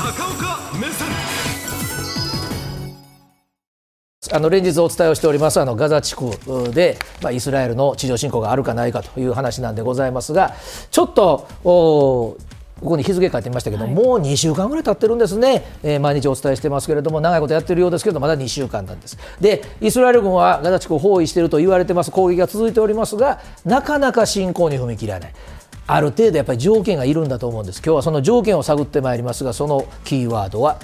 [0.00, 1.08] 高岡目線
[4.32, 6.30] あの連日お伝えをしておりますあのガザ地区
[6.72, 10.54] で、まあ、イスラエルの地上侵攻があるかないかという話なんでございますが、
[10.90, 12.38] ちょっとお
[12.80, 19.18] ここに日付書いてみましたけど、もう2週間ぐらい経ってるんですね、えー毎日お伝えしてますけれども、長いことやってるようですけど、まだ2週間なんです。
[19.38, 25.34] で、イスラエル軍はガザ地区を包囲していると言われてます、攻撃が続いておりますが、なかなか侵攻に踏み切らない。
[25.92, 27.82] ある程度やっぱり条件がいるんだと思うんです。
[27.84, 30.78] 今日はその条件を探ってまいりますが、そのキーワードは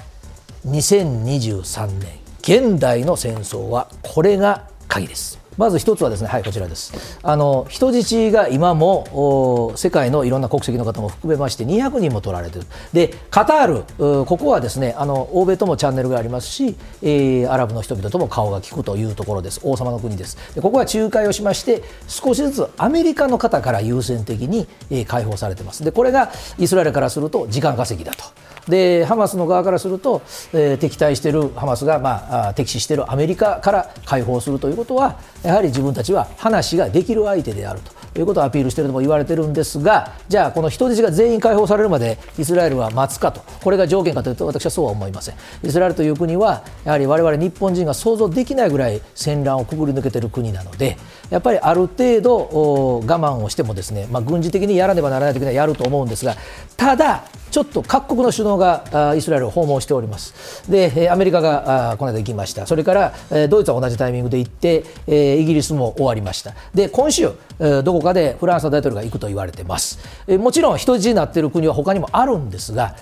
[0.67, 5.46] 2023年現代の戦争はこれが鍵です。
[5.57, 7.19] まず一つはですね、はい、こちらです。
[7.23, 12.67] あの人質が今も世界のいろんな国籍の方も含めまして200人も取られている。
[12.93, 19.59] で、カタール、ここはですね、あの欧米ともチャンネルがありますし、えーアラブの人々とも顔が利くというところです。
[19.63, 20.37] 王様の国です。
[20.53, 25.83] でここは仲介をしまして、少しずつアメリカの方から優先的に、えー解放されてます。
[25.83, 28.23] で、これがイスラエルからすると時間稼ぎだと。
[28.67, 30.21] でハマスの側からすると、
[30.53, 37.81] えー敵対しているハマスが、まあ、敵視しているアメリカから解放するということはやはり自分たちは話ができる相手である
[38.13, 43.41] ということをアピールしているとも言われているんですがじゃあこの人質が全員解放されるまでイスラエルは待つかと。
[43.63, 45.35] これが条件かというと私はそうは思いません。
[45.63, 50.97] イスラエルという国はやはり我々日本人が想像できないぐらい戦乱をくぐり抜けている国なので
[51.29, 56.35] やっぱりある程度我慢をしてもですね、まあ、軍事的にやらねばならないときにはやると思うんですが
[56.75, 60.69] ただちょっと各国の首脳がイスラエルを訪問しております。
[60.69, 62.67] で、アメリカがこの間行きました。
[62.67, 66.53] それから、ドイツは同じタイミングで行って、イギリスも終わりました。
[66.73, 69.99] で、今週、どこかでフランスの大統領が行くと言われてます。
[70.27, 72.95] もちろん人質になっている国は他にもあるんですが、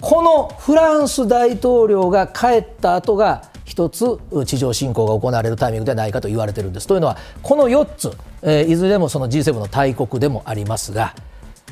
[0.00, 6.86] このフランス大統領が帰った後が一つ地上侵攻が行われるタイミングではないかと言われているんです。
[6.86, 8.12] というのはこの4つ、
[8.68, 11.14] いずれもその G7 の大国でもありますが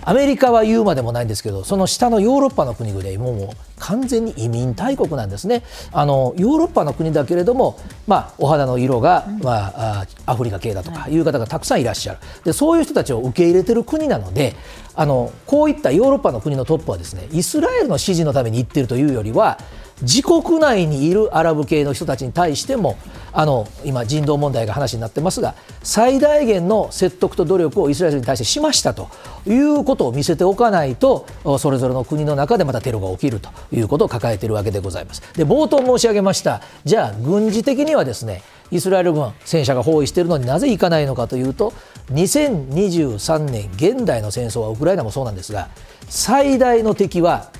[0.06, 5.62] アメリカは言うまでもないんですけどその下のヨーロッパの国々でもうもう完全に移民大国なんですね。
[5.92, 11.18] あのヨーロッパの国だけれども、まあ、お肌の色が、まあ、あアフリカ系だとかい。
[11.18, 12.18] う方がたくさんいらっしゃる。
[12.44, 14.54] でそういう人たちを受け入れてる国なので
[14.94, 19.58] あのこういったヨーロッパの国のトップはですねイスラエルの支持のために行っているというよりは
[20.02, 22.96] 自国内にいるアラブ系の人たちに対しても
[23.32, 29.08] あの今、人道問題が話になってますが最大限の説得と努力をイスラエルに対してしましたと
[29.46, 31.26] いうことを見せておかないと
[31.58, 35.22] それぞれの国の中でまたテロが起きるということを抱えているわけでございます。
[35.34, 41.72] で冒頭申し上げましたじゃあ軍事的にはですねイスラエル軍戦車が包囲しているのになぜ行かないのかというと
[42.12, 45.68] 2023年現代の戦争はウクライナもそうなんですが
[46.08, 47.50] 最大の敵は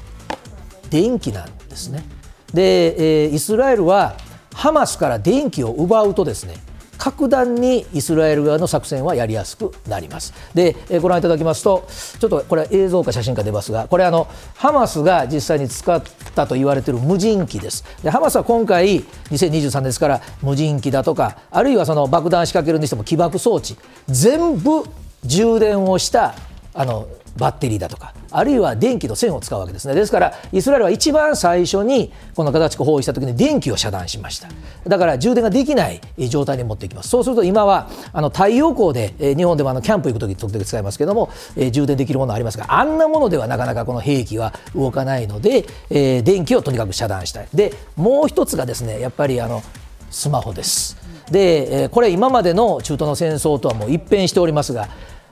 [0.91, 2.05] 電気なんですね。
[2.55, 4.17] で、えーイスラエルは
[4.55, 6.55] ハマスから電気を奪うとですね
[6.97, 10.33] 格段にイスラエル側の作戦はやりやすくなります。
[10.55, 11.87] で、えーご覧いただきますと、
[12.19, 16.03] ちょっとこれは映像か写真か出ますが、これあのハマスが実際に使っ
[16.35, 17.85] たと言われている無人機です。
[18.03, 19.01] で、ハマスは今回
[19.31, 23.77] 2023年ですから無人機だとか、あるいはその爆弾仕掛けるにしても起爆装置、
[24.07, 24.85] 全部
[25.25, 26.35] 充電をした
[26.73, 29.95] あのバッテリーだとか、あるいは電気の線を使うわけですね。
[29.95, 34.49] ですから、イスラエルは一番最初にこのガザ地区包囲したときに電気を遮断しました。
[34.87, 37.09] だから充電ができない状態に持っていきます。
[37.09, 41.31] そうすると今はあの太陽光で、日本でもあのキャンプ行くとき時々使いますけども、
[41.73, 47.49] 充電できるものありますが、あんなものではなかなかこの兵器は動かないので、電気をとにかく遮断したい。
[47.55, 49.63] で、もう一つがですね、やっぱりあの
[50.11, 50.97] スマホです。
[51.31, 54.89] で、これ今までの中東の戦争とはもう一変しておりますが、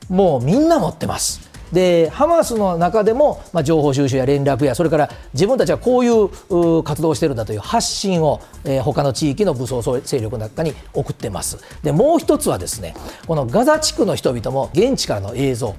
[0.09, 1.52] もうみんな持ってます。
[1.73, 11.59] でハマスの中でも、まあ、情報収集や連絡やそれから自分たちはこういう活動をしてるんだという発信を、えー他の地域の武装勢力の中に送ってます。
[11.83, 12.95] でもう一つはですね
[13.27, 15.75] このガザ地区の人々も現地からの映像。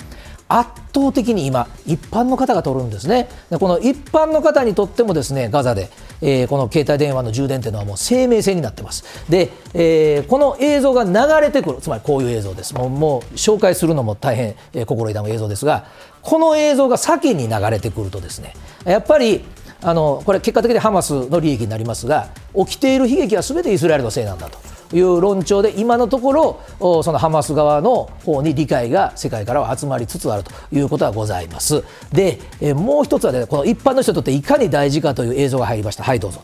[0.56, 3.28] 圧倒的に今一般の方が撮るんですね。
[3.50, 5.90] でこの一般の方にとってもですねガザで、
[6.22, 9.04] えーこの携帯電話の充電というのはもう生命線になってます。
[9.30, 12.76] で、えーこの映像が流れてくるつまりこういう映像です。
[12.76, 15.86] もうもう紹介するのも大変、えー心痛む映像ですが
[16.22, 18.54] この映像が先に流れてくるとですね
[18.86, 19.44] やっぱり
[19.82, 24.73] あのこれ結果的にハマスの利益になりますが起きている悲劇はすべてイスラエルのせいなんだと。
[24.94, 31.84] いう論調で今のところおそのハマス側の方に理解が世界からは集まりつつあるということはございます。
[32.12, 36.04] で、えもう一つはねこの一般の人にとっていかに大事かという映像が入りました。
[36.04, 36.42] はいどうぞ。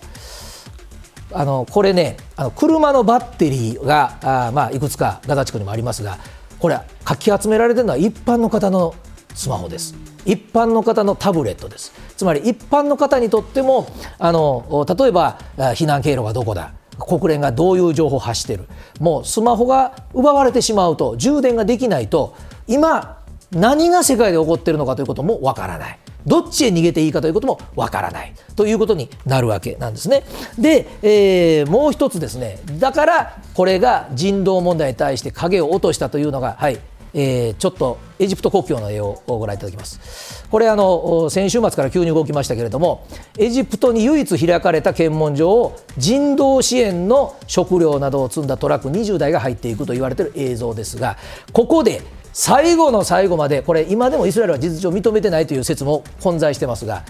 [1.32, 6.18] あのこれねあの車のバッテリーがあーまあいくつかガザ地区にもありますが
[6.58, 8.96] これかき集められてるのは一般の方の
[9.36, 9.96] スマホです。
[10.26, 11.94] 一般の方のタブレットです。
[12.18, 13.88] つまり一般の方にとっても
[14.18, 16.74] あのお例えばあ避難経路がどこだ。
[17.00, 18.66] 国連がどういう情報を発している。
[19.00, 22.36] もうスマホが奪われてしまうと充電ができないと
[22.68, 23.18] 今
[23.52, 26.00] 何が世界で起こっているのかということもわからない。
[26.26, 28.34] どっちへ逃げていいかということもわからない。
[28.56, 30.24] ということになるわけなんですね。
[30.58, 36.80] で、えー、もう一つですね、だからこれが人道問題に対して影を落としたというのが、はい、
[37.14, 40.46] えー、ちょっとエジプト国境の絵をご覧いただきます。
[40.50, 43.08] これあの先週末から急に動きましたけれども
[43.38, 51.18] エジプトに唯一開かれた検問所を人道支援の食料などを積んだトラック20台が入っていくと言われている映像ですが
[51.54, 52.02] ここで
[52.34, 57.04] 最後の最後までこれ今でもイスラエルは事実上認めてないという説も混在してますが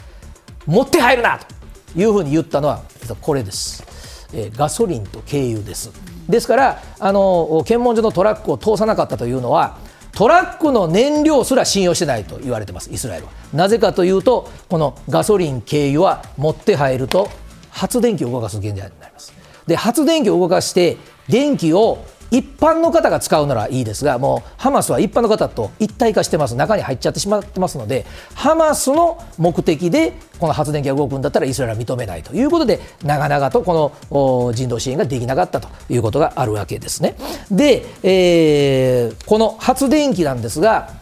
[0.66, 1.40] 持って入るな!
[1.40, 2.84] というふうに言ったのは
[3.22, 5.92] これです、えー、ガソリンと軽油です。
[6.28, 9.80] ですからあの検問所のトラックを通さなかったというのは
[10.14, 13.32] トラックの燃料すら信用してないと言われてます、イスラエルは。
[13.54, 17.30] なぜかというと、このガソリン、軽油は持って入ると
[17.70, 19.34] 発電機を動かす原材料になります。
[19.68, 20.98] で、発電機を動かして、
[21.28, 28.06] 電気を一般の方が使うならいいですが、もうハマスは一般の方と一体化してます、中に入っちゃってしまってますので、
[28.36, 37.16] ハマスの目的でこの発電機が動くんだったらイスラエルは認めないということで、長々とこの人道支援ができなかったということがあるわけですね。
[37.52, 40.94] で、えー、この発電機なんですが、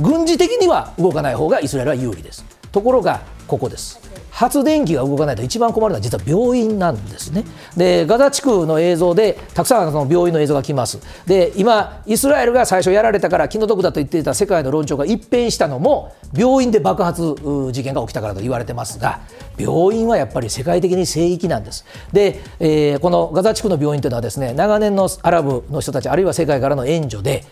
[0.00, 2.44] 軍事的には動かない方がイスラエルは有利です。
[2.72, 4.00] ところが、ここです。
[4.42, 7.44] 発電機が動かないと一番困るのは実は病院なんですね。
[7.76, 10.98] でガザ地区の映像でたくさんその病院の映像が来ます。
[11.26, 17.22] で今イスラエルが最初やられたから気の毒だと言っていた世界の論調が一変したのも病院で爆発
[17.70, 19.20] 事件が起きたからと言われてますが
[19.56, 21.84] 病院はやっぱり世界的に聖域なんです。
[22.12, 27.44] で、えー、このガザ地区の病院というのはですね長年のアラブの人たちあるいは世界からの援助で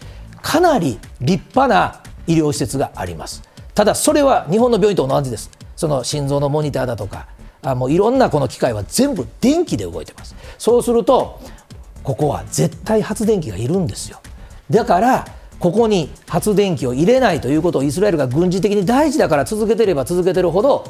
[0.42, 3.44] かなり立派な医療施設があります。
[3.76, 5.59] ただそれは日本の病院と同じです。
[5.80, 7.26] その心臓のモニターだとか
[7.62, 10.36] あもういろんなこの機械は全部電気で動いてます。
[10.58, 11.40] そうすると
[12.02, 14.20] ここは絶対発電機がいるんですよ。
[14.68, 15.26] だから
[15.58, 20.84] ここに発電機を入れないということをイスラエルが軍事的に大事だから続けてれば続けてるほど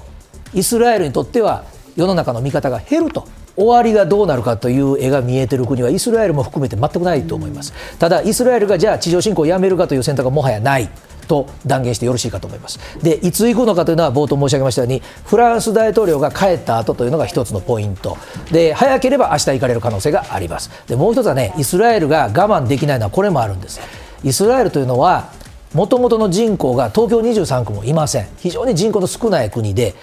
[0.55, 7.73] イスラエルにとっては世の中の見方が減ると終わりがどうなるかという絵が見えてる国はイスラエルも含めて全くないと思います。
[8.01, 10.91] ただイスラエルがじゃあ地上侵攻をやめるかという選択はもはやない。
[11.31, 12.81] と断言してよろしいかと思います。
[13.05, 18.19] でいつ行くのかというのは冒頭申し上げましたようにフランス大統領が帰った後というのが一つのポイント。
[18.50, 20.71] で早ければ明日行かれる可能性があります。
[20.88, 23.81] でもう一つはねイスラエルが我慢できないのはこれもあるんです。
[24.25, 25.31] イスラエルというのは
[25.73, 28.27] もともとの人口が東京23区もいません。
[28.38, 29.94] 非常に人口の少ない国で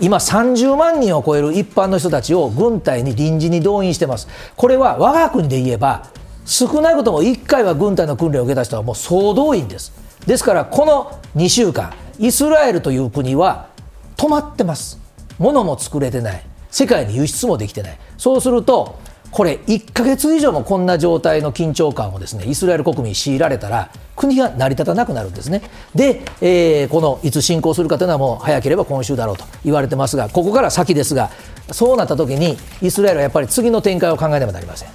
[0.00, 4.26] 今30万人を超える一般の人たちを軍隊に臨時に動員してます。
[4.56, 6.06] これは我が国で言えば
[6.44, 9.92] 少なくとも1回は軍隊の訓練を受けた人はもう総動員です。
[10.26, 13.68] ですからこの2週間イスラエルという国は
[14.16, 15.00] 止まってます。
[15.38, 16.44] 物も作れてない。
[16.70, 17.98] 世界に輸出もできてない。
[18.16, 19.00] そうすると
[19.32, 25.62] これ1か月以上もこんな状態の緊張感をですねイスラエル国民に強いられたら国が成り立たなくなるんですね。
[25.94, 31.30] で、えー、このいつ侵攻するかというのはもう早ければ今週だろうと言われてますがここから先ですが
[31.72, 34.88] そうなった時にイスラエルはやっぱり次の展開を考えねばなりません。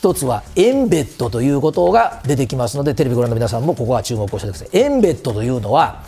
[0.00, 6.02] 一つはエンベッドということが出てきますのでテレビご覧の皆さんもここは注目をしてくださいエンベッドというのは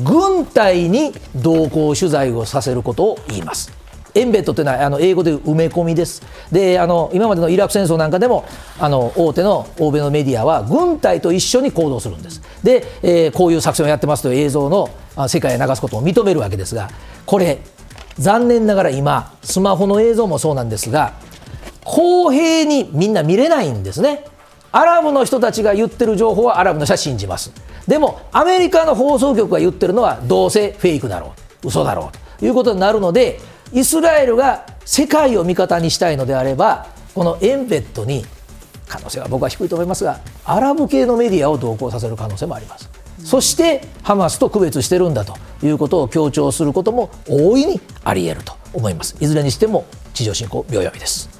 [0.00, 3.72] 軍隊に同行取材をさせることを言います
[4.16, 6.20] エンベッドというのはあの英語で埋め込みです。
[6.50, 8.44] であの今までのイラク戦争なんかでも
[8.80, 12.42] あの大手の欧米のメディアは軍隊と一緒に行動するんです。
[12.64, 14.90] で、えー、こういう作戦をやってますという映像の
[15.28, 16.90] 世界へ流すことを認めるわけですが
[17.24, 17.60] これ
[18.18, 21.12] 残念ながら今スマホの映像もそうなんですが
[21.90, 24.24] 公平にみんな見れないんですね。
[24.70, 27.52] アラブの人たちが言ってる情報はアラブの人は信じます。
[27.88, 33.40] でも、アメリカの放送局が言ってるのはどうせフェイクだろう、嘘だろうということになるので、
[33.72, 38.24] イスラエルが世界を味方にしたいのであれば、このエンベッドに、
[38.86, 42.88] 可能性は僕は低いと思いますが、アラブ系のメディアを同行させる可能性もあります。
[43.24, 49.16] そしてハマスと区別してるんだということを強調することも大いにあり得ると思います。
[49.20, 51.39] いずれにしても地上侵攻秒読みです。